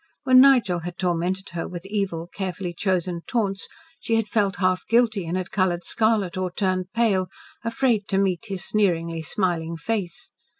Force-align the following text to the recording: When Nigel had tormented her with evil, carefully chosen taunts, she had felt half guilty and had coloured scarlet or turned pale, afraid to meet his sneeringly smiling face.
When 0.23 0.41
Nigel 0.41 0.79
had 0.79 0.97
tormented 0.97 1.49
her 1.49 1.67
with 1.67 1.85
evil, 1.85 2.25
carefully 2.25 2.73
chosen 2.73 3.21
taunts, 3.27 3.67
she 3.99 4.15
had 4.15 4.27
felt 4.27 4.55
half 4.55 4.81
guilty 4.87 5.27
and 5.27 5.37
had 5.37 5.51
coloured 5.51 5.83
scarlet 5.83 6.37
or 6.39 6.49
turned 6.49 6.91
pale, 6.91 7.27
afraid 7.63 8.07
to 8.07 8.17
meet 8.17 8.45
his 8.47 8.65
sneeringly 8.65 9.21
smiling 9.21 9.77
face. 9.77 10.31